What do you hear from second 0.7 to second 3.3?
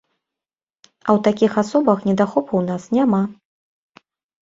А ў такіх асобах недахопу ў нас няма.